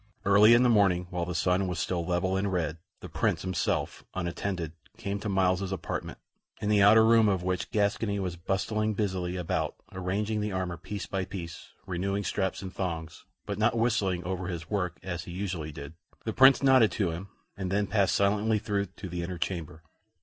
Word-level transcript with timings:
Early 0.25 0.55
in 0.55 0.63
the 0.63 0.67
morning, 0.67 1.05
while 1.11 1.25
the 1.25 1.35
sun 1.35 1.67
was 1.67 1.77
still 1.77 2.03
level 2.03 2.35
and 2.35 2.51
red, 2.51 2.79
the 3.01 3.07
Prince 3.07 3.43
himself, 3.43 4.03
unattended, 4.15 4.71
came 4.97 5.19
to 5.19 5.29
Myles's 5.29 5.71
apartment, 5.71 6.17
in 6.59 6.69
the 6.69 6.81
outer 6.81 7.05
room 7.05 7.29
of 7.29 7.43
which 7.43 7.69
Gascoyne 7.69 8.19
was 8.23 8.35
bustling 8.35 8.95
busily 8.95 9.35
about 9.35 9.75
arranging 9.91 10.41
the 10.41 10.51
armor 10.53 10.77
piece 10.77 11.05
by 11.05 11.23
piece; 11.23 11.69
renewing 11.85 12.23
straps 12.23 12.63
and 12.63 12.73
thongs, 12.73 13.25
but 13.45 13.59
not 13.59 13.77
whistling 13.77 14.23
over 14.23 14.47
his 14.47 14.71
work 14.71 14.97
as 15.03 15.25
he 15.25 15.31
usually 15.33 15.71
did. 15.71 15.93
The 16.25 16.33
Prince 16.33 16.63
nodded 16.63 16.91
to 16.93 17.11
him, 17.11 17.29
and 17.55 17.71
then 17.71 17.85
passed 17.85 18.15
silently 18.15 18.57
through 18.57 18.87
to 18.87 19.07
the 19.07 19.21
inner 19.21 19.37
chamber. 19.37 19.83